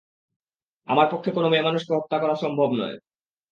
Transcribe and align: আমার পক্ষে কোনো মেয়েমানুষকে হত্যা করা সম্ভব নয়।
আমার 0.87 1.07
পক্ষে 1.11 1.29
কোনো 1.31 1.47
মেয়েমানুষকে 1.49 1.91
হত্যা 1.93 2.17
করা 2.19 2.35
সম্ভব 2.35 2.69
নয়। 2.79 2.97